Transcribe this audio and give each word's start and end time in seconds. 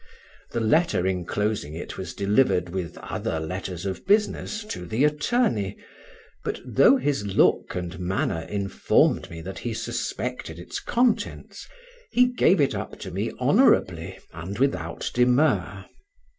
The 0.49 0.59
letter 0.61 1.05
enclosing 1.05 1.75
it 1.75 1.95
was 1.95 2.15
delivered 2.15 2.69
with 2.69 2.97
other 2.97 3.39
letters 3.39 3.85
of 3.85 4.03
business 4.07 4.63
to 4.65 4.87
the 4.87 5.03
attorney, 5.03 5.77
but 6.43 6.59
though 6.65 6.97
his 6.97 7.23
look 7.27 7.75
and 7.75 7.99
manner 7.99 8.41
informed 8.49 9.29
me 9.29 9.41
that 9.43 9.59
he 9.59 9.75
suspected 9.75 10.57
its 10.57 10.79
contents, 10.79 11.67
he 12.09 12.25
gave 12.25 12.59
it 12.59 12.73
up 12.73 12.97
to 13.01 13.11
me 13.11 13.31
honourably 13.33 14.17
and 14.33 14.57
without 14.57 15.11
demur. 15.13 15.85